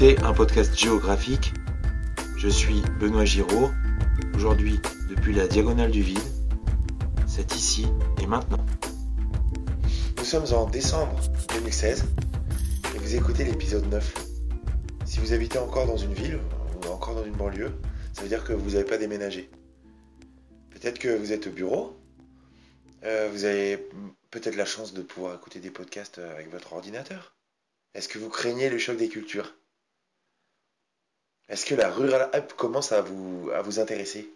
un 0.00 0.32
podcast 0.32 0.74
géographique. 0.74 1.52
Je 2.38 2.48
suis 2.48 2.80
Benoît 2.98 3.26
Giraud. 3.26 3.70
Aujourd'hui, 4.34 4.80
depuis 5.10 5.34
la 5.34 5.46
diagonale 5.46 5.90
du 5.90 6.00
vide, 6.00 6.18
c'est 7.26 7.54
ici 7.54 7.86
et 8.22 8.26
maintenant. 8.26 8.64
Nous 10.16 10.24
sommes 10.24 10.46
en 10.54 10.64
décembre 10.64 11.20
2016 11.52 12.06
et 12.94 12.98
vous 12.98 13.14
écoutez 13.14 13.44
l'épisode 13.44 13.86
9. 13.90 14.14
Si 15.04 15.20
vous 15.20 15.34
habitez 15.34 15.58
encore 15.58 15.86
dans 15.86 15.98
une 15.98 16.14
ville 16.14 16.40
ou 16.82 16.88
encore 16.88 17.14
dans 17.14 17.24
une 17.24 17.36
banlieue, 17.36 17.78
ça 18.14 18.22
veut 18.22 18.28
dire 18.28 18.42
que 18.42 18.54
vous 18.54 18.70
n'avez 18.70 18.84
pas 18.84 18.96
déménagé. 18.96 19.50
Peut-être 20.70 20.98
que 20.98 21.14
vous 21.14 21.32
êtes 21.32 21.46
au 21.46 21.50
bureau, 21.50 21.94
euh, 23.04 23.28
vous 23.30 23.44
avez 23.44 23.76
peut-être 24.30 24.56
la 24.56 24.64
chance 24.64 24.94
de 24.94 25.02
pouvoir 25.02 25.34
écouter 25.34 25.60
des 25.60 25.70
podcasts 25.70 26.18
avec 26.18 26.50
votre 26.50 26.72
ordinateur. 26.72 27.36
Est-ce 27.92 28.08
que 28.08 28.18
vous 28.18 28.30
craignez 28.30 28.70
le 28.70 28.78
choc 28.78 28.96
des 28.96 29.10
cultures? 29.10 29.59
Est-ce 31.50 31.66
que 31.66 31.74
la 31.74 31.90
rural 31.90 32.30
app 32.32 32.52
commence 32.54 32.92
à 32.92 33.02
vous, 33.02 33.50
intéresser? 33.78 34.32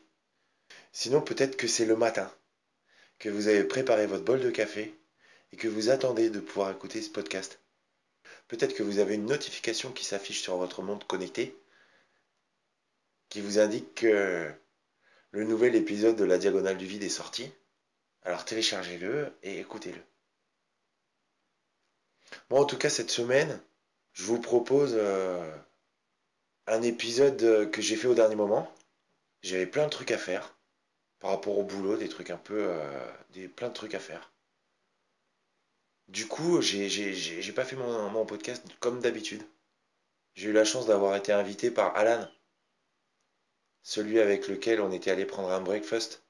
Sinon, 0.92 1.20
peut-être 1.20 1.56
que 1.56 1.68
c'est 1.68 1.86
le 1.86 1.94
matin, 1.96 2.28
que 3.20 3.28
vous 3.28 3.46
avez 3.46 3.62
préparé 3.62 4.08
votre 4.08 4.24
bol 4.24 4.40
de 4.40 4.50
café 4.50 4.92
et 5.52 5.56
que 5.56 5.68
vous 5.68 5.90
attendez 5.90 6.28
de 6.28 6.40
pouvoir 6.40 6.72
écouter 6.72 7.00
ce 7.00 7.10
podcast. 7.10 7.60
Peut-être 8.48 8.74
que 8.74 8.82
vous 8.82 8.98
avez 8.98 9.14
une 9.14 9.26
notification 9.26 9.92
qui 9.92 10.04
s'affiche 10.04 10.42
sur 10.42 10.56
votre 10.56 10.82
montre 10.82 11.06
connectée 11.06 11.56
qui 13.28 13.40
vous 13.40 13.60
indique 13.60 13.94
que 13.94 14.52
le 15.30 15.44
nouvel 15.44 15.76
épisode 15.76 16.16
de 16.16 16.24
la 16.24 16.38
Diagonale 16.38 16.78
du 16.78 16.86
Vide 16.86 17.04
est 17.04 17.08
sorti. 17.08 17.48
Alors 18.22 18.44
téléchargez-le 18.44 19.32
et 19.44 19.60
écoutez-le. 19.60 20.00
Bon, 22.50 22.60
en 22.60 22.64
tout 22.64 22.78
cas, 22.78 22.90
cette 22.90 23.10
semaine, 23.10 23.60
je 24.12 24.24
vous 24.24 24.40
propose 24.40 24.94
euh, 24.96 25.56
un 26.66 26.82
épisode 26.82 27.70
que 27.70 27.82
j'ai 27.82 27.96
fait 27.96 28.08
au 28.08 28.14
dernier 28.14 28.36
moment. 28.36 28.72
J'avais 29.42 29.66
plein 29.66 29.84
de 29.84 29.90
trucs 29.90 30.10
à 30.10 30.18
faire 30.18 30.56
par 31.20 31.30
rapport 31.30 31.58
au 31.58 31.64
boulot, 31.64 31.96
des 31.96 32.08
trucs 32.08 32.30
un 32.30 32.36
peu. 32.36 32.66
Euh, 32.68 33.12
des, 33.30 33.48
plein 33.48 33.68
de 33.68 33.74
trucs 33.74 33.94
à 33.94 33.98
faire. 33.98 34.32
Du 36.08 36.26
coup, 36.26 36.60
j'ai 36.60 37.52
pas 37.54 37.64
fait 37.64 37.76
mon, 37.76 38.10
mon 38.10 38.26
podcast 38.26 38.62
comme 38.80 39.00
d'habitude. 39.00 39.42
J'ai 40.34 40.50
eu 40.50 40.52
la 40.52 40.64
chance 40.64 40.86
d'avoir 40.86 41.16
été 41.16 41.32
invité 41.32 41.70
par 41.70 41.96
Alan, 41.96 42.28
celui 43.82 44.20
avec 44.20 44.48
lequel 44.48 44.80
on 44.80 44.92
était 44.92 45.10
allé 45.10 45.24
prendre 45.24 45.50
un 45.50 45.60
breakfast. 45.60 46.22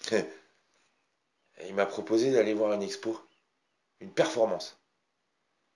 il 0.10 1.74
m'a 1.74 1.86
proposé 1.86 2.32
d'aller 2.32 2.54
voir 2.54 2.72
une 2.72 2.82
expo, 2.82 3.20
une 4.00 4.12
performance. 4.12 4.80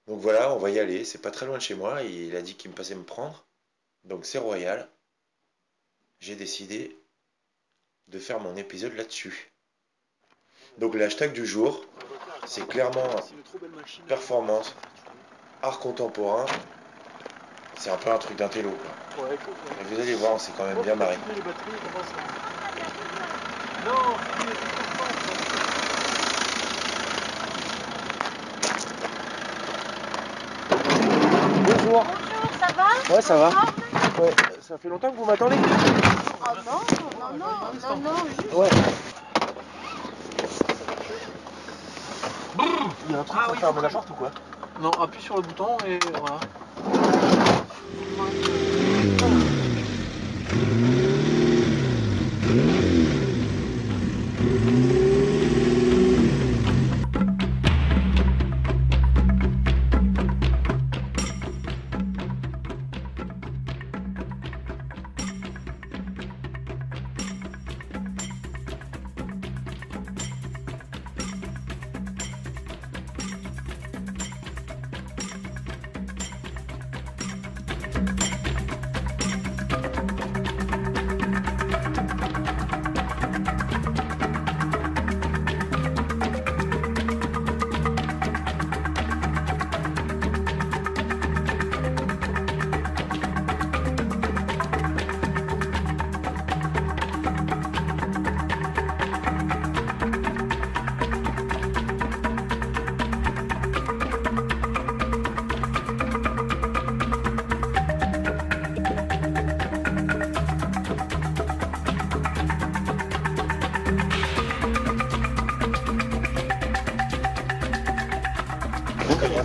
Donc 0.08 0.20
voilà, 0.20 0.52
on 0.52 0.58
va 0.58 0.70
y 0.70 0.78
aller, 0.78 1.04
c'est 1.04 1.22
pas 1.22 1.30
très 1.30 1.46
loin 1.46 1.58
de 1.58 1.62
chez 1.62 1.74
moi, 1.74 2.02
il 2.02 2.34
a 2.34 2.42
dit 2.42 2.54
qu'il 2.54 2.70
me 2.70 2.76
passait 2.76 2.94
me 2.94 3.04
prendre. 3.04 3.44
Donc 4.04 4.24
c'est 4.24 4.38
royal. 4.38 4.88
J'ai 6.20 6.34
décidé 6.34 6.98
de 8.08 8.18
faire 8.18 8.40
mon 8.40 8.56
épisode 8.56 8.94
là-dessus. 8.94 9.52
Donc 10.78 10.94
le 10.94 11.04
hashtag 11.04 11.32
du 11.32 11.46
jour, 11.46 11.84
c'est 12.46 12.66
clairement 12.66 13.14
performance, 14.08 14.74
art 15.62 15.78
contemporain. 15.78 16.46
C'est 17.78 17.90
un 17.90 17.98
peu 17.98 18.10
un 18.10 18.18
truc 18.18 18.36
d'intello 18.36 18.72
vous 19.90 20.00
allez 20.00 20.14
voir, 20.14 20.34
on 20.34 20.38
s'est 20.38 20.52
quand 20.56 20.64
même 20.64 20.80
bien 20.82 20.94
marré. 20.94 21.16
Bonjour. 31.88 32.04
Bonjour, 32.04 32.50
ça 32.60 32.72
va 32.74 33.14
Ouais, 33.14 33.22
ça 33.22 33.36
va. 33.38 33.50
Ah, 33.54 34.20
Ouais, 34.20 34.34
ça 34.60 34.76
fait 34.76 34.90
longtemps 34.90 35.10
que 35.10 35.16
vous 35.16 35.24
m'attendez 35.24 35.56
Oh 35.56 36.44
non, 36.66 36.72
non, 37.18 37.38
non, 37.38 37.46
non, 37.88 37.96
non, 37.96 38.26
juste. 38.28 38.54
Ouais. 38.54 38.68
Il 43.06 43.12
y 43.12 43.14
a 43.14 43.20
un 43.20 43.24
truc 43.24 43.40
Ah 43.40 43.44
pour 43.46 43.54
oui, 43.54 43.58
fermer 43.60 43.80
la 43.80 43.88
porte 43.88 44.10
ou 44.10 44.14
quoi? 44.14 44.30
Non, 44.82 44.90
appuie 45.00 45.22
sur 45.22 45.36
le 45.36 45.42
bouton 45.42 45.78
et 45.86 45.98
voilà. 46.20 46.40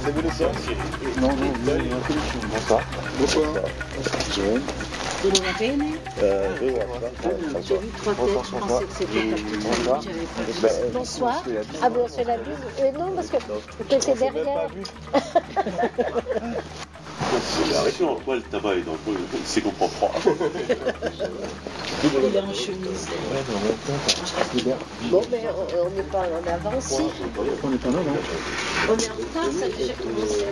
Non, 0.03 0.09
non, 0.11 1.35
il 1.63 1.67
y 1.67 1.71
a 1.71 1.75
une 1.75 1.93
introduction. 1.93 2.39
Bonsoir. 2.51 2.81
Bonsoir. 3.19 3.47
Vous 5.23 5.29
l'avez 5.29 5.53
fait, 5.53 5.75
mais 5.77 5.93
J'ai 7.61 7.77
vu 7.77 7.87
trois 7.95 8.13
têtes, 8.13 8.27
je 8.43 8.57
pensais 8.57 8.83
que 8.83 8.93
c'était 8.97 9.23
Bonsoir. 9.63 9.99
pas 9.99 10.11
Bah, 10.61 10.67
euh, 10.73 10.89
Bonsoir. 10.93 11.43
la 11.47 11.61
bise. 11.61 11.79
Ah 11.81 11.89
bon, 11.89 12.05
c'est 12.09 12.23
la 12.25 12.35
bise 12.37 12.97
Non, 12.99 13.11
parce 13.15 13.27
que 13.27 13.37
t'étais 13.87 14.13
derrière. 14.15 14.69
En 17.83 18.15
quoi 18.15 18.35
le 18.35 18.41
tabac 18.43 18.75
est 18.75 18.81
dans 18.81 18.93
le 18.93 19.13
c'est 19.45 19.61
qu'on 19.61 19.71
prend 19.71 19.87
froid. 19.89 20.13
Il 22.03 22.35
est 22.35 22.39
en 22.39 22.53
chemise. 22.53 23.07
En. 23.11 25.09
Bon, 25.09 25.21
mais 25.31 25.43
on 25.47 25.85
on 25.85 25.89
n'est 25.91 26.03
pas 26.03 26.19
en 26.19 26.69
avance. 26.69 26.85
si. 26.85 27.01
On 27.63 27.73
est 27.73 27.77
pas 27.77 27.89
mal, 27.89 28.03
hein 28.07 28.19
On 28.89 28.97
est 28.97 29.09
en 29.09 29.15
retard, 29.15 29.51
ça 29.57 29.65
a 29.65 29.69
déjà 29.69 29.93
commencé. 29.93 30.45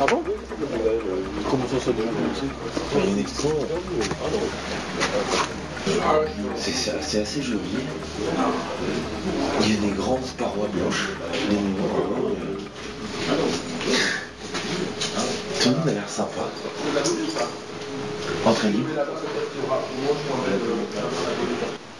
Ah 0.00 0.06
bon? 0.08 0.22
Comment 1.50 1.66
ça, 1.68 1.80
ça 1.80 1.90
a 1.90 1.92
déjà 1.92 2.08
commencé 2.08 2.46
y 2.94 3.00
a 3.00 3.04
une 3.04 3.18
expo. 3.18 3.48
C'est 6.56 7.20
assez 7.20 7.42
joli. 7.42 7.60
Il 9.62 9.74
y 9.74 9.76
a 9.76 9.80
des 9.80 9.96
grandes 9.96 10.26
parois 10.38 10.68
blanches, 10.72 11.08
des 11.48 12.55
Tout 15.66 15.72
le 15.72 15.78
monde 15.78 15.88
a 15.88 15.92
l'air 15.94 16.08
sympa. 16.08 16.42
Entrée 18.44 18.70
libre. 18.70 18.88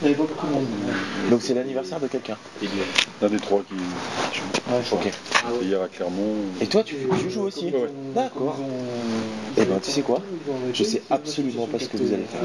Il 0.07 0.11
n'y 0.11 0.15
avait 0.15 0.23
pas 0.25 0.33
beaucoup 0.35 0.47
de 0.47 0.53
monde. 0.53 0.67
Donc 1.31 1.41
c'est 1.43 1.55
l'anniversaire 1.55 1.99
de 1.99 2.07
quelqu'un. 2.07 2.37
L'un 3.21 3.29
des 3.29 3.39
trois 3.39 3.63
qui. 3.69 3.75
Ouais, 3.75 4.81
Ok. 4.93 5.13
Hier 5.63 5.83
à 5.83 5.89
Clermont. 5.89 6.35
Et 6.61 6.67
toi, 6.67 6.85
tu, 6.85 6.95
tu 7.21 7.31
joues 7.31 7.43
aussi 7.43 7.65
Ouais. 7.67 7.91
D'accord. 8.15 8.57
Eh 9.59 9.65
ben, 9.65 9.81
tu 9.83 9.91
sais 9.91 10.03
quoi 10.03 10.23
Je 10.73 10.85
sais 10.85 11.03
absolument 11.11 11.67
pas 11.67 11.81
ce 11.81 11.89
que 11.89 11.97
vous 11.97 12.13
allez 12.13 12.23
faire. 12.25 12.41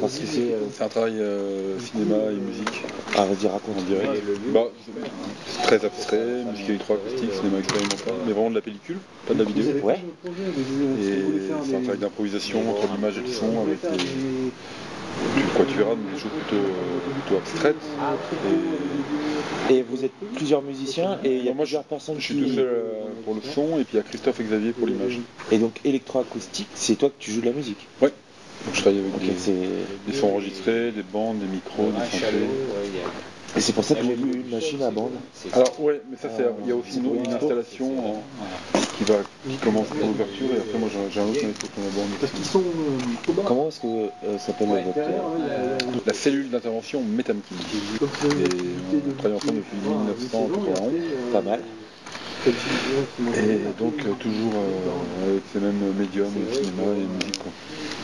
Parce 0.00 0.18
que 0.18 0.26
c'est... 0.26 0.40
euh, 0.52 0.58
C'est 0.76 0.84
un 0.84 0.88
travail 0.88 1.16
euh, 1.18 1.78
cinéma 1.78 2.16
et 2.30 2.34
musique 2.36 2.82
Ah, 3.16 3.24
vas-y, 3.24 3.46
raconte. 3.48 3.78
en 3.78 3.82
direct. 3.82 4.10
Bah, 4.52 4.64
c'est 5.46 5.62
très 5.62 5.86
abstrait, 5.86 6.44
musique 6.50 6.68
électroacoustique, 6.68 7.32
cinéma 7.32 7.58
expérimental, 7.60 8.14
mais 8.26 8.32
vraiment 8.32 8.50
de 8.50 8.56
la 8.56 8.60
pellicule, 8.60 8.98
pas 9.26 9.32
de 9.32 9.38
la 9.38 9.44
vidéo. 9.44 9.64
Ouais. 9.82 9.98
Et 10.26 11.22
c'est 11.66 11.76
un 11.76 11.80
travail 11.80 11.98
d'improvisation 12.00 12.58
entre 12.70 12.92
l'image 12.94 13.16
et 13.16 13.22
le 13.22 13.32
son 13.32 13.62
avec 13.62 13.78
Quoi, 15.54 15.64
tu 15.66 15.76
verras 15.76 15.96
des 15.96 16.16
choses 16.18 16.32
plutôt, 16.32 16.56
plutôt 17.12 17.36
abstraites. 17.36 17.76
Et... 18.44 19.74
Et 19.74 19.82
vous 19.82 20.04
êtes 20.04 20.12
plusieurs 20.34 20.62
musiciens 20.62 21.18
et 21.22 21.36
il 21.36 21.44
y 21.44 21.48
a 21.48 21.54
Moi, 21.54 21.64
plusieurs 21.64 21.84
personnes 21.84 22.18
Je 22.18 22.24
suis 22.24 22.34
qui- 22.34 22.40
tout 22.40 22.48
seul 22.48 22.66
euh, 22.66 23.22
pour 23.22 23.34
le 23.34 23.40
son 23.40 23.78
et 23.78 23.84
puis 23.84 23.94
il 23.94 23.96
y 23.98 24.00
a 24.00 24.02
Christophe 24.02 24.40
et 24.40 24.44
Xavier 24.44 24.72
pour 24.72 24.86
l'image. 24.86 25.20
Et 25.52 25.58
donc 25.58 25.80
électroacoustique, 25.84 26.68
c'est 26.74 26.96
toi 26.96 27.10
que 27.10 27.16
tu 27.18 27.30
joues 27.30 27.40
de 27.40 27.46
la 27.46 27.52
musique? 27.52 27.88
Donc 28.00 28.74
je 28.74 28.80
travaille 28.80 28.98
avec 28.98 29.18
des 29.18 30.12
sons 30.12 30.26
enregistrés, 30.28 30.92
des 30.92 31.02
bandes, 31.02 31.38
des 31.38 31.46
micros, 31.46 31.92
des 31.92 32.00
synthés. 32.10 32.46
Et 33.56 33.60
c'est 33.60 33.72
pour 33.72 33.84
ça 33.84 33.94
que 33.94 34.02
j'ai 34.02 34.14
vu 34.14 34.40
une 34.42 34.50
machine 34.50 34.82
à 34.82 34.90
bande. 34.90 35.12
Alors 35.52 35.80
ouais, 35.80 36.00
mais 36.10 36.16
ça 36.16 36.28
c'est 36.36 36.44
il 36.62 36.68
y 36.68 36.72
a 36.72 36.76
aussi 36.76 36.98
une, 36.98 37.14
une 37.14 37.32
installation 37.32 37.90
en- 37.98 38.22
qui 38.96 39.04
va 39.04 39.18
qui 39.48 39.58
commence 39.58 39.88
par 39.88 40.08
l'ouverture 40.08 40.54
et 40.54 40.58
après 40.58 40.78
moi 40.78 40.88
j'ai 41.10 41.20
un 41.20 41.24
autre 41.28 41.44
maître 41.44 41.66
pour 41.74 41.82
la 41.84 41.90
bande. 41.90 42.10
Parce 42.20 42.32
qu'ils 42.32 42.44
sont 42.44 42.62
euh, 42.62 43.42
Comment 43.44 43.68
est-ce 43.68 43.80
que 43.80 43.86
euh, 44.26 44.38
s'appelle 44.38 44.68
votre 44.68 44.98
euh, 44.98 45.78
La 46.06 46.12
cellule 46.12 46.50
d'intervention 46.50 47.02
Metamkin. 47.02 47.54
Et 48.38 48.74
on 49.08 49.14
travaille 49.18 49.36
ensemble 49.38 49.56
depuis 49.56 49.76
1991, 49.78 50.92
pas 51.32 51.42
mal 51.42 51.60
et 53.36 53.58
donc 53.78 54.06
euh, 54.06 54.14
toujours 54.18 54.52
euh, 54.56 55.30
avec 55.30 55.42
ces 55.52 55.60
mêmes 55.60 55.92
médiums, 55.98 56.32
le 56.34 56.52
cinéma 56.52 56.82
et 56.96 57.00
la 57.00 57.06
musique. 57.06 57.38
Quoi. 57.42 57.52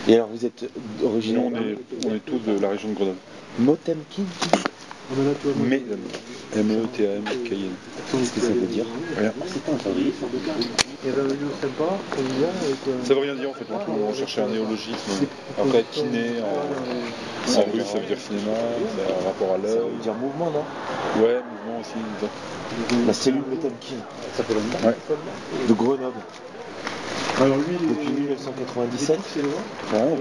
Et 0.09 0.15
alors 0.15 0.29
vous 0.29 0.45
êtes 0.45 0.71
originaire 1.03 1.43
on 1.45 1.55
est, 1.55 1.77
on 2.05 2.15
est 2.15 2.21
tous 2.21 2.39
de 2.41 2.53
la 2.59 2.69
région 2.69 2.91
de 2.91 2.95
Grenoble. 2.95 3.19
Motemkin 3.59 4.25
Mais 5.57 5.85
E 5.89 5.97
M-E-T-A-M-K-I-N. 6.57 7.75
Qu'est-ce 8.11 8.33
que 8.33 8.41
ça 8.41 8.49
veut 8.49 8.67
dire 8.67 8.87
Rien. 9.17 9.33
Un 9.39 9.79
Ça 13.05 13.15
veut 13.15 13.21
rien 13.21 13.35
dire 13.35 13.51
en 13.51 13.53
fait, 13.53 13.67
on, 13.71 14.13
cherchait 14.15 14.43
un 14.43 14.49
néologisme. 14.49 15.27
Après 15.59 15.85
kiné 15.91 16.41
en, 16.41 16.47
en 17.59 17.65
russe 17.73 17.85
ça 17.87 17.99
veut 17.99 18.07
dire 18.07 18.19
cinéma, 18.19 18.53
ça 18.97 19.03
a 19.03 19.21
un 19.21 19.25
rapport 19.27 19.55
à 19.55 19.57
Ça 19.57 19.75
l'œil. 19.75 19.79
veut 19.79 20.03
dire 20.03 20.15
mouvement, 20.15 20.51
non 20.51 20.65
Ouais, 21.23 21.41
mouvement 21.43 21.81
aussi. 21.81 21.95
La 23.07 23.13
cellule 23.13 23.43
Metemkin 23.49 23.97
Ça 24.35 24.43
fait 24.45 24.55
longtemps. 24.55 24.87
Ouais. 24.89 24.97
de 25.69 25.73
Grenoble 25.73 26.19
Alors 27.39 27.59
lui, 27.59 27.77
depuis 27.77 28.11
1997 28.13 29.21
c'est 29.35 29.43
loin. 29.43 29.53
Vraiment. 29.91 30.17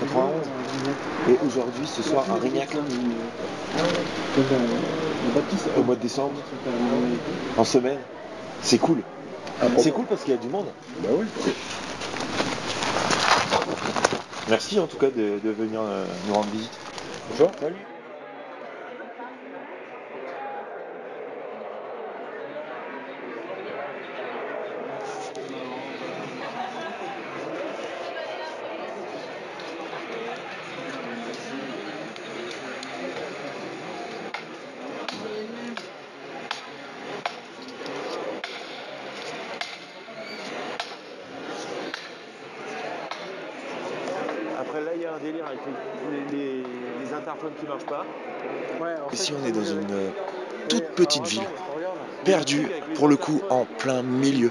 91 0.00 0.32
et 1.28 1.38
aujourd'hui 1.46 1.86
ce 1.86 2.02
soir 2.02 2.24
à 2.30 2.36
Rignac 2.36 2.68
au 5.76 5.82
mois 5.82 5.96
de 5.96 6.00
décembre 6.00 6.34
en 7.56 7.64
semaine. 7.64 7.98
C'est 8.62 8.78
cool. 8.78 9.02
C'est 9.78 9.90
cool 9.90 10.04
parce 10.06 10.22
qu'il 10.22 10.34
y 10.34 10.36
a 10.36 10.40
du 10.40 10.48
monde. 10.48 10.66
Bah 11.00 11.08
oui. 11.12 11.26
Merci 14.48 14.78
en 14.78 14.86
tout 14.86 14.98
cas 14.98 15.10
de, 15.10 15.38
de 15.42 15.50
venir 15.50 15.80
euh, 15.80 16.04
nous 16.28 16.34
rendre 16.34 16.50
visite. 16.52 16.70
Bonjour. 17.30 17.50
Salut. 17.60 17.76
Après 44.60 44.80
là 44.80 44.90
il 44.94 45.02
y 45.02 45.06
a 45.06 45.14
un 45.14 45.18
délire 45.42 45.48
avec 45.48 45.60
les, 46.30 46.36
les, 46.36 46.62
les 47.04 47.12
interphones 47.14 47.52
qui 47.58 47.66
marchent 47.66 47.86
pas. 47.86 48.06
ouais, 48.80 48.94
en 48.94 49.06
on 49.06 49.46
est 49.46 49.52
dans 49.52 49.60
euh, 49.60 49.82
une 49.82 49.92
euh, 49.92 50.08
oui, 50.08 50.58
toute 50.68 50.84
petite 50.94 51.26
ville, 51.26 51.42
perdue 52.24 52.68
pour 52.94 53.08
le 53.08 53.16
coup 53.16 53.42
en 53.50 53.64
plein 53.64 54.02
milieu 54.02 54.50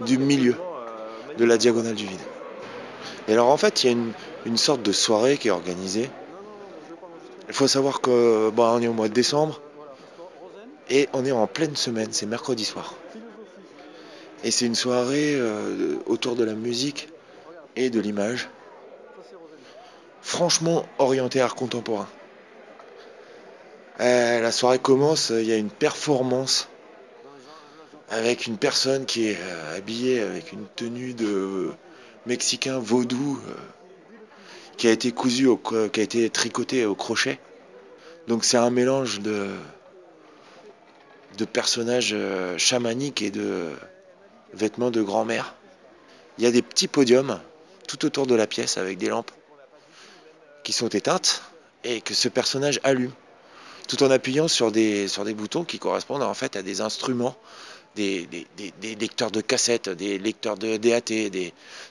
du 0.00 0.18
milieu 0.18 0.56
de 1.36 1.44
la 1.44 1.56
diagonale 1.58 1.94
du 1.94 2.06
vide. 2.06 2.20
Et 3.28 3.32
alors 3.32 3.48
en 3.48 3.56
fait 3.56 3.82
il 3.82 3.86
y 3.86 3.88
a 3.90 3.92
une, 3.92 4.12
une 4.46 4.56
sorte 4.56 4.82
de 4.82 4.92
soirée 4.92 5.38
qui 5.38 5.48
est 5.48 5.52
organisée. 5.52 6.10
Il 7.48 7.54
faut 7.54 7.68
savoir 7.68 8.00
que 8.00 8.50
bon, 8.50 8.64
on 8.64 8.80
est 8.80 8.88
au 8.88 8.92
mois 8.92 9.08
de 9.08 9.14
décembre 9.14 9.60
et 10.90 11.08
on 11.12 11.24
est 11.24 11.32
en 11.32 11.46
pleine 11.46 11.76
semaine, 11.76 12.08
c'est 12.10 12.26
mercredi 12.26 12.64
soir. 12.64 12.94
Et 14.44 14.50
c'est 14.50 14.66
une 14.66 14.74
soirée 14.74 15.34
euh, 15.36 15.96
autour 16.06 16.36
de 16.36 16.44
la 16.44 16.52
musique 16.52 17.08
et 17.76 17.88
de 17.88 17.98
l'image. 18.00 18.50
Franchement 20.24 20.86
orientée 20.98 21.42
art 21.42 21.54
contemporain. 21.54 22.08
Euh, 24.00 24.40
la 24.40 24.52
soirée 24.52 24.78
commence, 24.78 25.28
il 25.28 25.44
y 25.44 25.52
a 25.52 25.56
une 25.56 25.70
performance 25.70 26.70
avec 28.08 28.46
une 28.46 28.56
personne 28.56 29.04
qui 29.04 29.28
est 29.28 29.38
euh, 29.38 29.76
habillée 29.76 30.20
avec 30.22 30.50
une 30.52 30.66
tenue 30.76 31.12
de 31.12 31.72
mexicain 32.24 32.78
vaudou 32.78 33.38
euh, 33.46 33.52
qui 34.78 34.88
a 34.88 34.92
été 34.92 35.12
cousu 35.12 35.46
au, 35.46 35.58
qui 35.58 36.00
a 36.00 36.02
été 36.02 36.30
tricoté 36.30 36.86
au 36.86 36.94
crochet. 36.94 37.38
Donc 38.26 38.46
c'est 38.46 38.56
un 38.56 38.70
mélange 38.70 39.20
de 39.20 39.52
personnages 41.52 42.16
chamaniques 42.56 43.20
et 43.20 43.30
de 43.30 43.72
vêtements 44.54 44.90
de 44.90 45.02
grand-mère. 45.02 45.54
Il 46.38 46.44
y 46.44 46.46
a 46.46 46.50
des 46.50 46.62
petits 46.62 46.88
podiums 46.88 47.38
tout 47.86 48.06
autour 48.06 48.26
de 48.26 48.34
la 48.34 48.46
pièce 48.46 48.78
avec 48.78 48.96
des 48.96 49.08
lampes 49.08 49.30
qui 50.64 50.72
sont 50.72 50.88
éteintes 50.88 51.42
et 51.84 52.00
que 52.00 52.14
ce 52.14 52.28
personnage 52.28 52.80
allume 52.82 53.12
tout 53.86 54.02
en 54.02 54.10
appuyant 54.10 54.48
sur 54.48 54.72
des, 54.72 55.08
sur 55.08 55.24
des 55.24 55.34
boutons 55.34 55.64
qui 55.64 55.78
correspondent 55.78 56.22
en 56.22 56.34
fait 56.34 56.56
à 56.56 56.62
des 56.62 56.80
instruments, 56.80 57.36
des, 57.94 58.26
des- 58.26 58.94
lecteurs 58.96 59.30
de 59.30 59.40
cassettes, 59.40 59.88
des 59.88 60.18
lecteurs 60.18 60.56
de 60.56 60.76
DAT, 60.78 61.30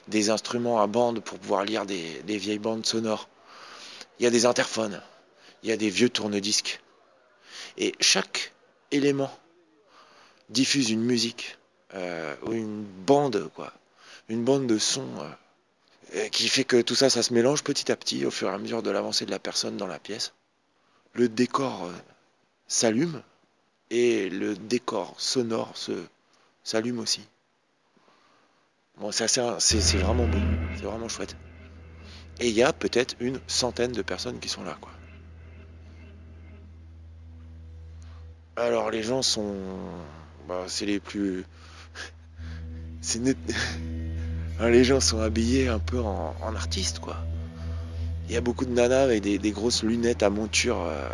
des, 0.08 0.30
instruments 0.30 0.80
à 0.80 0.86
bande 0.86 1.20
pour 1.20 1.38
pouvoir 1.38 1.64
lire 1.64 1.86
des, 1.86 2.20
vieilles 2.26 2.58
bandes 2.58 2.84
sonores. 2.84 3.28
Il 4.18 4.24
y 4.24 4.26
a 4.26 4.30
des 4.30 4.44
interphones, 4.46 5.00
il 5.62 5.70
y 5.70 5.72
a 5.72 5.76
des 5.76 5.88
vieux 5.88 6.08
tourne-disques. 6.08 6.80
Et 7.78 7.94
chaque 8.00 8.52
élément 8.90 9.30
diffuse 10.50 10.90
une 10.90 11.02
musique, 11.02 11.58
euh, 11.94 12.34
ou 12.42 12.52
une 12.52 12.84
bande, 12.84 13.48
quoi, 13.54 13.72
une 14.28 14.44
bande 14.44 14.66
de 14.66 14.78
sons 14.78 15.08
euh, 15.20 15.28
qui 16.30 16.48
fait 16.48 16.64
que 16.64 16.80
tout 16.82 16.94
ça, 16.94 17.10
ça 17.10 17.22
se 17.22 17.32
mélange 17.34 17.62
petit 17.64 17.92
à 17.92 17.96
petit 17.96 18.24
au 18.26 18.30
fur 18.30 18.48
et 18.50 18.54
à 18.54 18.58
mesure 18.58 18.82
de 18.82 18.90
l'avancée 18.90 19.26
de 19.26 19.30
la 19.30 19.38
personne 19.38 19.76
dans 19.76 19.86
la 19.86 19.98
pièce 19.98 20.32
le 21.14 21.28
décor 21.28 21.86
euh, 21.86 21.92
s'allume 22.68 23.22
et 23.90 24.30
le 24.30 24.56
décor 24.56 25.14
sonore 25.18 25.76
se 25.76 25.92
s'allume 26.64 27.00
aussi. 27.00 27.22
Bon, 28.96 29.12
c'est 29.12 29.28
c'est 29.60 29.98
vraiment 29.98 30.26
beau, 30.26 30.42
c'est 30.72 30.86
vraiment 30.86 31.06
chouette. 31.08 31.36
Et 32.38 32.46
il 32.48 32.54
y 32.54 32.62
a 32.62 32.72
peut-être 32.72 33.16
une 33.18 33.40
centaine 33.48 33.90
de 33.90 34.02
personnes 34.02 34.38
qui 34.38 34.48
sont 34.48 34.62
là, 34.62 34.78
quoi. 34.80 34.92
Alors 38.56 38.90
les 38.90 39.02
gens 39.04 39.22
sont, 39.22 39.54
bah, 40.48 40.64
c'est 40.68 40.86
les 40.86 40.98
plus, 41.00 41.44
c'est 43.00 43.18
net- 43.20 43.38
les 44.60 44.84
gens 44.84 45.00
sont 45.00 45.20
habillés 45.20 45.68
un 45.68 45.78
peu 45.78 46.00
en, 46.00 46.34
en 46.40 46.54
artistes, 46.54 46.98
quoi. 46.98 47.16
Il 48.28 48.34
y 48.34 48.36
a 48.36 48.40
beaucoup 48.40 48.64
de 48.64 48.70
nanas 48.70 49.02
avec 49.02 49.22
des, 49.22 49.50
grosses 49.50 49.82
lunettes 49.82 50.22
à 50.22 50.30
monture 50.30 50.80
euh, 50.80 51.08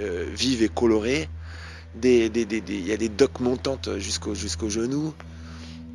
euh, 0.00 0.26
vives 0.34 0.62
et 0.62 0.68
colorées. 0.68 1.28
Il 2.02 2.86
y 2.86 2.92
a 2.92 2.96
des 2.96 3.08
docks 3.08 3.40
montantes 3.40 3.98
jusqu'au 3.98 4.34
jusqu'au 4.34 4.68
genou. 4.68 5.14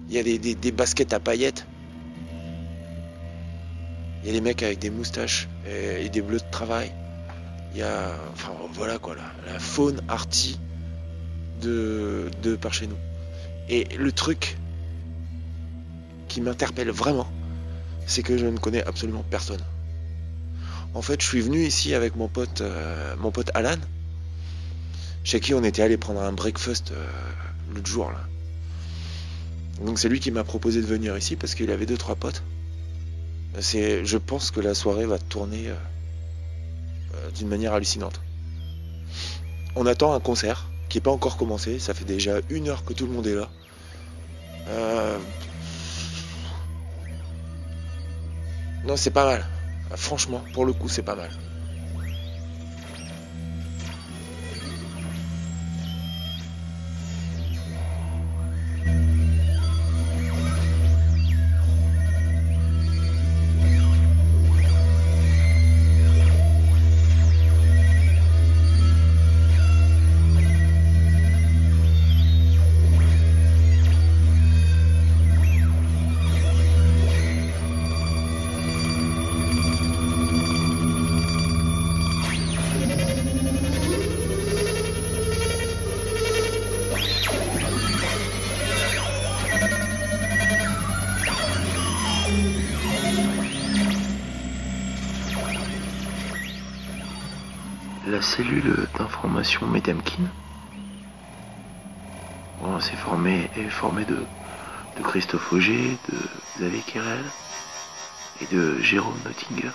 Il 0.09 0.15
y 0.15 0.19
a 0.19 0.23
des, 0.23 0.71
baskets 0.71 1.13
à 1.13 1.19
paillettes. 1.19 1.67
Il 4.23 4.27
y 4.27 4.29
a 4.31 4.33
des 4.33 4.41
mecs 4.41 4.63
avec 4.63 4.79
des 4.79 4.89
moustaches 4.89 5.47
et, 5.67 6.09
des 6.09 6.21
bleus 6.21 6.39
de 6.39 6.51
travail. 6.51 6.91
Il 7.73 7.79
y 7.79 7.83
a, 7.83 8.15
enfin 8.33 8.53
voilà 8.73 8.97
quoi, 8.97 9.15
la, 9.15 9.53
la 9.53 9.59
faune 9.59 10.01
arty 10.07 10.59
de, 11.61 12.31
de 12.41 12.55
par 12.55 12.73
chez 12.73 12.87
nous. 12.87 12.97
Et 13.69 13.85
le 13.97 14.11
truc 14.11 14.57
qui 16.37 16.41
m'interpelle 16.41 16.91
vraiment, 16.91 17.25
c'est 18.05 18.21
que 18.21 18.37
je 18.37 18.45
ne 18.45 18.59
connais 18.59 18.83
absolument 18.83 19.25
personne. 19.27 19.63
En 20.93 21.01
fait, 21.01 21.19
je 21.19 21.25
suis 21.25 21.41
venu 21.41 21.65
ici 21.65 21.95
avec 21.95 22.15
mon 22.15 22.27
pote, 22.27 22.61
euh, 22.61 23.15
mon 23.17 23.31
pote 23.31 23.49
Alan, 23.55 23.79
chez 25.23 25.39
qui 25.39 25.55
on 25.55 25.63
était 25.63 25.81
allé 25.81 25.97
prendre 25.97 26.21
un 26.21 26.33
breakfast 26.33 26.91
euh, 26.91 27.07
l'autre 27.73 27.87
jour 27.87 28.11
là. 28.11 28.19
Donc 29.83 29.97
c'est 29.97 30.09
lui 30.09 30.19
qui 30.19 30.29
m'a 30.29 30.43
proposé 30.43 30.79
de 30.79 30.85
venir 30.85 31.17
ici 31.17 31.35
parce 31.35 31.55
qu'il 31.55 31.71
avait 31.71 31.87
deux 31.87 31.97
trois 31.97 32.13
potes. 32.13 32.43
C'est, 33.59 34.05
je 34.05 34.19
pense 34.19 34.51
que 34.51 34.59
la 34.59 34.75
soirée 34.75 35.07
va 35.07 35.17
tourner 35.17 35.69
euh, 35.69 35.73
euh, 37.15 37.31
d'une 37.31 37.47
manière 37.47 37.73
hallucinante. 37.73 38.21
On 39.75 39.87
attend 39.87 40.13
un 40.13 40.19
concert 40.19 40.69
qui 40.87 40.97
n'est 40.97 41.01
pas 41.01 41.09
encore 41.09 41.37
commencé. 41.37 41.79
Ça 41.79 41.95
fait 41.95 42.05
déjà 42.05 42.41
une 42.51 42.67
heure 42.67 42.85
que 42.85 42.93
tout 42.93 43.07
le 43.07 43.11
monde 43.11 43.25
est 43.25 43.33
là. 43.33 43.49
Non, 48.87 48.95
c'est 48.97 49.11
pas 49.11 49.25
mal. 49.25 49.45
franchement, 49.95 50.47
pour 50.53 50.65
le 50.65 50.73
coup, 50.73 50.89
c'est 50.89 51.03
pas 51.03 51.15
mal. 51.15 51.29
Cellule 98.57 98.87
d'information 98.97 99.67
Medemkin 99.67 100.31
bon, 102.59 102.79
c'est 102.79 102.95
formé, 102.95 103.49
est 103.55 103.69
formée 103.69 104.05
de, 104.05 104.25
de 104.95 105.03
Christophe 105.03 105.53
Auger, 105.53 105.97
de 106.09 106.17
Xavier 106.57 106.81
Kerel 106.81 107.23
et 108.41 108.45
de 108.47 108.79
Jérôme 108.81 109.17
Nottinger. 109.25 109.71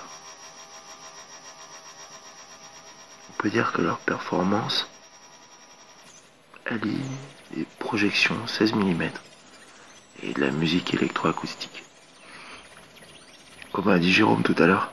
On 3.31 3.33
peut 3.39 3.51
dire 3.51 3.73
que 3.73 3.83
leur 3.83 3.99
performance 3.99 4.89
allie 6.67 6.99
des 7.55 7.67
projections 7.79 8.47
16 8.47 8.75
mm 8.75 9.03
et 10.23 10.33
de 10.33 10.41
la 10.41 10.51
musique 10.51 10.95
électroacoustique. 10.95 11.85
Comme 13.73 13.89
a 13.89 13.99
dit 13.99 14.13
Jérôme 14.13 14.43
tout 14.43 14.57
à 14.59 14.67
l'heure, 14.67 14.93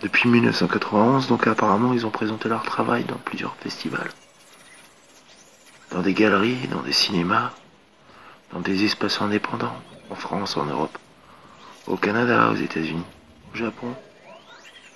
Depuis 0.00 0.28
1991, 0.28 1.28
donc 1.28 1.46
apparemment, 1.46 1.92
ils 1.92 2.04
ont 2.04 2.10
présenté 2.10 2.48
leur 2.48 2.62
travail 2.62 3.04
dans 3.04 3.16
plusieurs 3.16 3.54
festivals. 3.56 4.10
Dans 5.90 6.02
des 6.02 6.14
galeries, 6.14 6.66
dans 6.68 6.82
des 6.82 6.92
cinémas, 6.92 7.52
dans 8.52 8.60
des 8.60 8.84
espaces 8.84 9.22
indépendants, 9.22 9.76
en 10.10 10.14
France, 10.14 10.56
en 10.56 10.66
Europe, 10.66 10.98
au 11.86 11.96
Canada, 11.96 12.50
aux 12.50 12.56
États-Unis, 12.56 13.04
au 13.52 13.56
Japon, 13.56 13.94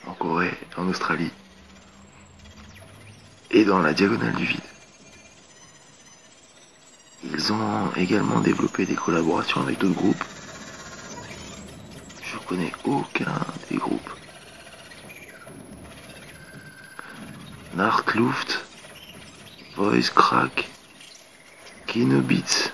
en 0.06 0.14
Corée, 0.14 0.54
en 0.76 0.88
Australie, 0.88 1.32
et 3.50 3.64
dans 3.64 3.78
la 3.78 3.92
diagonale 3.92 4.34
du 4.34 4.44
vide. 4.44 4.60
Ils 7.24 7.52
ont 7.52 7.92
également 7.96 8.40
développé 8.40 8.86
des 8.86 8.94
collaborations 8.94 9.62
avec 9.62 9.78
d'autres 9.78 9.94
groupes. 9.94 10.24
Je 12.22 12.38
connais 12.46 12.72
aucun 12.84 13.34
des 13.70 13.76
groupes. 13.76 14.10
Nachtluft, 17.74 18.64
Voice 19.76 20.10
Crack, 20.10 20.68
Kinobits, 21.86 22.72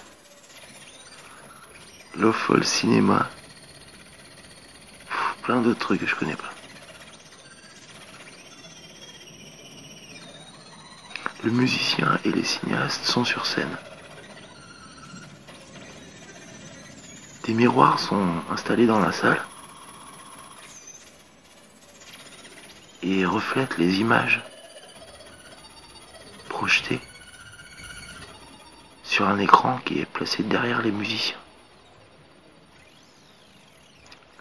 Lawful 2.16 2.64
Cinema, 2.64 3.28
Pff, 5.06 5.36
plein 5.42 5.60
d'autres 5.60 5.80
trucs 5.80 6.00
que 6.00 6.06
je 6.06 6.14
connais 6.14 6.36
pas. 6.36 6.50
Le 11.42 11.50
musicien 11.50 12.18
et 12.24 12.30
les 12.30 12.44
cinéastes 12.44 13.04
sont 13.04 13.24
sur 13.24 13.44
scène. 13.44 13.76
Des 17.44 17.52
miroirs 17.52 17.98
sont 17.98 18.26
installés 18.50 18.86
dans 18.86 19.00
la 19.00 19.12
salle 19.12 19.44
et 23.02 23.26
reflètent 23.26 23.76
les 23.76 24.00
images 24.00 24.42
sur 29.02 29.28
un 29.28 29.38
écran 29.38 29.78
qui 29.84 30.00
est 30.00 30.06
placé 30.06 30.42
derrière 30.42 30.82
les 30.82 30.90
musiciens. 30.90 31.36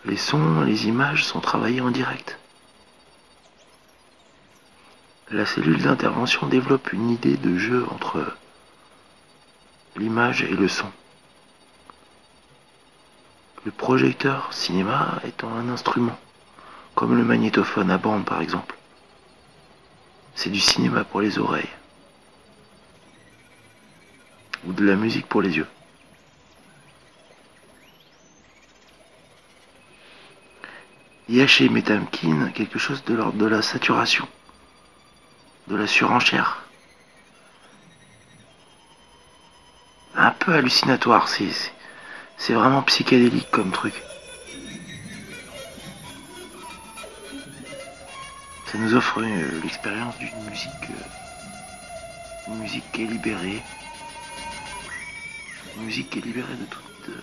Les 0.06 0.18
sons, 0.18 0.62
les 0.62 0.88
images 0.88 1.26
sont 1.26 1.40
travaillés 1.40 1.82
en 1.82 1.92
direct. 1.92 2.40
La 5.32 5.46
cellule 5.46 5.82
d'intervention 5.82 6.48
développe 6.48 6.92
une 6.92 7.10
idée 7.10 7.38
de 7.38 7.58
jeu 7.58 7.86
entre 7.90 8.36
l'image 9.96 10.42
et 10.42 10.56
le 10.56 10.68
son. 10.68 10.92
Le 13.66 13.72
projecteur 13.72 14.52
cinéma 14.52 15.20
étant 15.24 15.54
un 15.54 15.70
instrument, 15.70 16.20
comme 16.96 17.16
le 17.16 17.24
magnétophone 17.24 17.92
à 17.92 17.98
bande 17.98 18.26
par 18.26 18.42
exemple. 18.42 18.76
C'est 20.36 20.50
du 20.50 20.60
cinéma 20.60 21.04
pour 21.04 21.22
les 21.22 21.40
oreilles. 21.40 21.70
Ou 24.66 24.74
de 24.74 24.86
la 24.86 24.96
musique 24.96 25.28
pour 25.28 25.42
les 25.42 25.58
yeux. 25.58 25.68
Il 31.30 31.36
y 31.36 31.42
a 31.42 31.72
Metamkin 31.72 32.50
quelque 32.50 32.78
chose 32.78 33.04
de 33.06 33.14
l'ordre 33.14 33.38
de 33.38 33.46
la 33.46 33.62
saturation, 33.62 34.28
de 35.68 35.76
la 35.76 35.88
surenchère. 35.88 36.64
Un 40.16 40.32
peu 40.32 40.54
hallucinatoire, 40.54 41.28
c'est, 41.30 42.54
vraiment 42.54 42.84
psychédélique 42.84 43.50
comme 43.52 43.72
truc. 43.72 43.94
Ça 48.68 48.78
nous 48.78 48.94
offre 48.94 49.22
euh, 49.22 49.62
l'expérience 49.64 50.18
d'une 50.18 50.44
musique, 50.50 50.90
euh, 50.90 52.50
une 52.50 52.60
musique 52.60 52.92
qui 52.92 53.08
libérée, 53.08 53.64
une 55.78 55.86
musique 55.86 56.10
qui 56.10 56.20
est 56.20 56.26
libérée 56.26 56.56
de 56.56 56.66
toute 56.66 57.10
euh, 57.10 57.22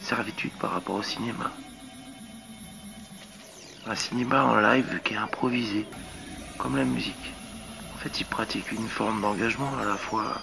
servitude 0.00 0.52
par 0.58 0.72
rapport 0.72 0.96
au 0.96 1.02
cinéma. 1.02 1.50
Un 3.86 3.94
cinéma 3.94 4.44
en 4.44 4.60
live 4.60 5.00
qui 5.04 5.14
est 5.14 5.18
improvisé, 5.18 5.86
comme 6.58 6.76
la 6.76 6.84
musique. 6.84 7.32
En 7.94 7.98
fait, 7.98 8.20
il 8.20 8.26
pratique 8.26 8.70
une 8.72 8.88
forme 8.88 9.20
d'engagement 9.20 9.76
à 9.78 9.84
la 9.84 9.96
fois, 9.96 10.42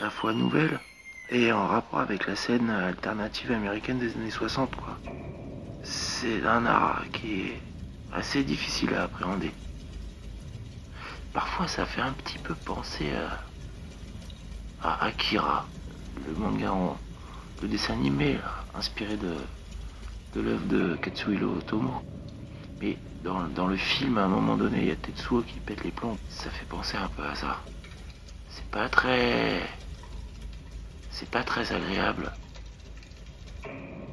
à 0.00 0.04
la 0.04 0.10
fois 0.10 0.32
nouvelle 0.32 0.80
et 1.30 1.52
en 1.52 1.66
rapport 1.66 2.00
avec 2.00 2.26
la 2.26 2.36
scène 2.36 2.70
alternative 2.70 3.52
américaine 3.52 3.98
des 3.98 4.12
années 4.14 4.30
60, 4.30 4.74
quoi. 4.76 4.98
C'est 5.82 6.44
un 6.44 6.66
art 6.66 7.04
qui 7.12 7.42
est 7.42 7.60
assez 8.12 8.42
difficile 8.42 8.94
à 8.94 9.04
appréhender. 9.04 9.52
Parfois, 11.32 11.68
ça 11.68 11.86
fait 11.86 12.00
un 12.00 12.12
petit 12.12 12.38
peu 12.38 12.54
penser 12.54 13.12
à 14.82 15.04
Akira, 15.04 15.66
le 16.26 16.34
manga 16.34 16.72
en, 16.72 16.96
le 17.62 17.68
dessin 17.68 17.94
animé 17.94 18.34
là, 18.34 18.64
inspiré 18.74 19.16
de, 19.16 19.34
de 20.34 20.40
l'œuvre 20.40 20.66
de 20.66 20.96
Katsuhiro 20.96 21.56
Otomo. 21.56 22.02
Mais 22.80 22.96
dans, 23.22 23.42
dans, 23.48 23.66
le 23.66 23.76
film, 23.76 24.18
à 24.18 24.24
un 24.24 24.28
moment 24.28 24.56
donné, 24.56 24.78
il 24.78 24.88
y 24.88 24.90
a 24.90 24.96
Tetsuo 24.96 25.42
qui 25.42 25.58
pète 25.60 25.84
les 25.84 25.90
plombs. 25.90 26.16
Ça 26.28 26.50
fait 26.50 26.64
penser 26.66 26.96
un 26.96 27.08
peu 27.08 27.24
à 27.24 27.34
ça. 27.34 27.60
C'est 28.48 28.66
pas 28.70 28.88
très... 28.88 29.62
C'est 31.10 31.28
pas 31.28 31.42
très 31.42 31.72
agréable. 31.72 32.32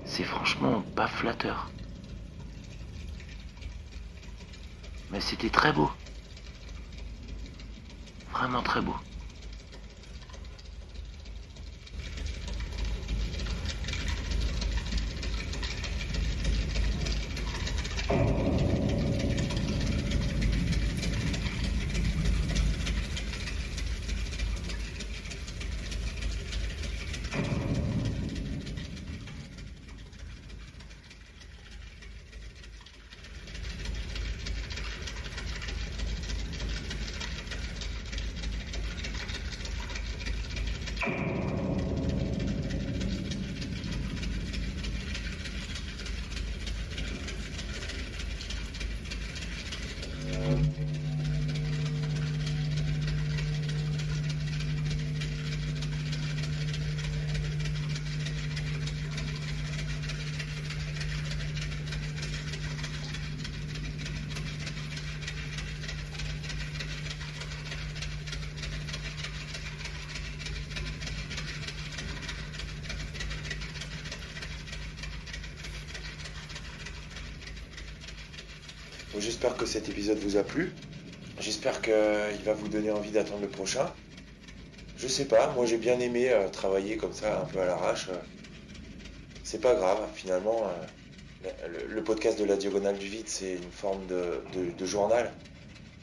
C'est 0.05 0.23
franchement 0.23 0.83
pas 0.95 1.07
flatteur. 1.07 1.69
Mais 5.11 5.21
c'était 5.21 5.49
très 5.49 5.71
beau. 5.71 5.89
Vraiment 8.31 8.61
très 8.61 8.81
beau. 8.81 8.95
J'espère 79.19 79.57
que 79.57 79.65
cet 79.65 79.89
épisode 79.89 80.17
vous 80.19 80.37
a 80.37 80.43
plu. 80.43 80.73
J'espère 81.39 81.81
qu'il 81.81 82.43
va 82.45 82.53
vous 82.53 82.67
donner 82.67 82.91
envie 82.91 83.11
d'attendre 83.11 83.41
le 83.41 83.47
prochain. 83.47 83.91
Je 84.97 85.07
sais 85.07 85.25
pas, 85.25 85.51
moi 85.53 85.65
j'ai 85.65 85.77
bien 85.77 85.99
aimé 85.99 86.29
euh, 86.31 86.49
travailler 86.49 86.97
comme 86.97 87.13
ça, 87.13 87.41
un 87.41 87.45
peu 87.45 87.59
à 87.59 87.65
l'arrache. 87.65 88.09
C'est 89.43 89.61
pas 89.61 89.75
grave, 89.75 89.99
finalement. 90.13 90.67
euh, 91.45 91.85
le, 91.87 92.03
podcast 92.03 92.39
de 92.39 92.45
la 92.45 92.57
diagonale 92.57 92.97
du 92.97 93.07
vide, 93.07 93.27
c'est 93.27 93.53
une 93.53 93.71
forme 93.71 94.05
de, 94.07 94.85
journal. 94.85 95.31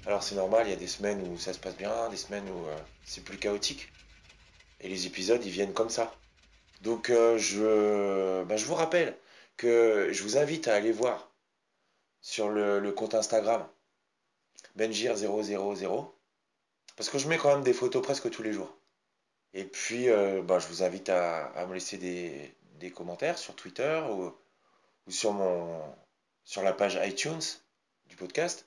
Alors 0.06 0.22
c'est 0.22 0.34
normal, 0.34 0.66
il 0.66 0.70
y 0.70 0.72
a 0.72 0.76
des 0.76 0.86
semaines 0.86 1.20
où 1.28 1.38
ça 1.38 1.52
se 1.52 1.58
passe 1.58 1.76
bien, 1.76 2.08
des 2.10 2.16
semaines 2.16 2.48
où 2.48 2.66
euh, 2.66 2.76
c'est 3.04 3.24
plus 3.24 3.38
chaotique. 3.38 3.92
Et 4.80 4.88
les 4.88 5.06
épisodes, 5.06 5.44
ils 5.44 5.50
viennent 5.50 5.72
comme 5.72 5.90
ça. 5.90 6.14
Donc 6.82 7.10
euh, 7.10 7.38
je, 7.38 8.44
ben, 8.44 8.56
je 8.56 8.64
vous 8.66 8.74
rappelle 8.74 9.16
que 9.56 10.08
je 10.12 10.22
vous 10.22 10.36
invite 10.36 10.68
à 10.68 10.74
aller 10.74 10.92
voir 10.92 11.30
sur 12.24 12.48
le, 12.48 12.90
compte 12.92 13.14
Instagram 13.14 13.68
Benjir000 14.78 16.10
parce 16.96 17.10
que 17.10 17.18
je 17.18 17.28
mets 17.28 17.36
quand 17.36 17.52
même 17.52 17.62
des 17.62 17.74
photos 17.74 18.02
presque 18.02 18.30
tous 18.30 18.42
les 18.42 18.52
jours. 18.52 18.74
Et 19.52 19.64
puis 19.64 20.08
euh, 20.08 20.40
ben, 20.40 20.58
je 20.58 20.66
vous 20.68 20.82
invite 20.82 21.10
à, 21.10 21.48
à 21.48 21.66
me 21.66 21.74
laisser 21.74 21.98
des, 21.98 22.54
des 22.80 22.90
commentaires 22.90 23.36
sur 23.36 23.54
Twitter 23.54 24.02
ou, 24.10 24.32
ou 25.06 25.10
sur 25.10 25.34
mon 25.34 25.82
sur 26.44 26.62
la 26.62 26.72
page 26.72 26.98
iTunes 27.02 27.42
du 28.06 28.16
podcast. 28.16 28.66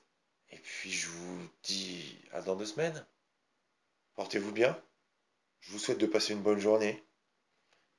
Et 0.50 0.58
puis 0.58 0.92
je 0.92 1.08
vous 1.08 1.48
dis 1.64 2.16
à 2.32 2.40
dans 2.42 2.54
deux 2.54 2.64
semaines. 2.64 3.04
Portez-vous 4.14 4.52
bien. 4.52 4.80
Je 5.60 5.72
vous 5.72 5.80
souhaite 5.80 5.98
de 5.98 6.06
passer 6.06 6.32
une 6.32 6.42
bonne 6.42 6.60
journée. 6.60 7.02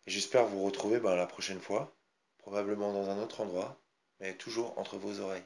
Et 0.08 0.12
j'espère 0.12 0.46
vous 0.46 0.64
retrouver 0.64 1.02
ben, 1.02 1.16
la 1.16 1.28
prochaine 1.28 1.60
fois, 1.60 1.94
probablement 2.38 2.94
dans 2.94 3.10
un 3.10 3.22
autre 3.22 3.42
endroit, 3.42 3.78
mais 4.20 4.38
toujours 4.38 4.78
entre 4.78 4.98
vos 4.98 5.20
oreilles. 5.20 5.46